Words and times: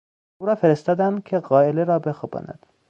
او 0.37 0.45
را 0.47 0.55
فرستادند 0.55 1.23
که 1.23 1.39
غائله 1.39 1.83
را 1.83 1.99
بخواباند. 1.99 2.65